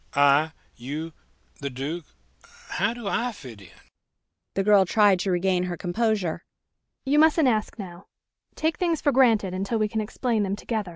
I 0.15 0.53
you 0.75 1.13
the 1.59 1.69
Duke 1.69 2.05
how 2.69 2.91
do 2.95 3.07
I 3.07 3.31
fit 3.31 3.61
in?" 3.61 3.67
The 4.55 4.63
girl 4.63 4.83
tried 4.83 5.19
to 5.19 5.29
regain 5.29 5.65
her 5.65 5.77
composure. 5.77 6.43
"You 7.05 7.19
mustn't 7.19 7.47
ask 7.47 7.77
now: 7.77 8.07
take 8.55 8.77
things 8.79 8.99
for 8.99 9.11
granted 9.11 9.53
until 9.53 9.77
we 9.77 9.87
can 9.87 10.01
explain 10.01 10.41
them 10.41 10.55
together, 10.55 10.89
alone. 10.89 10.89